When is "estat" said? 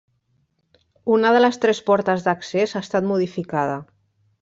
2.89-3.13